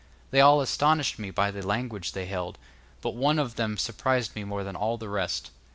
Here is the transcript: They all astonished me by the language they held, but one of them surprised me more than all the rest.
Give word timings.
They 0.31 0.41
all 0.41 0.61
astonished 0.61 1.19
me 1.19 1.29
by 1.29 1.51
the 1.51 1.61
language 1.61 2.13
they 2.13 2.25
held, 2.25 2.57
but 3.01 3.13
one 3.13 3.37
of 3.37 3.55
them 3.55 3.77
surprised 3.77 4.35
me 4.35 4.43
more 4.43 4.63
than 4.63 4.75
all 4.75 4.97
the 4.97 5.09
rest. 5.09 5.51